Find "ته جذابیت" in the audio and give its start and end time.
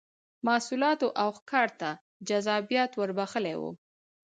1.79-2.91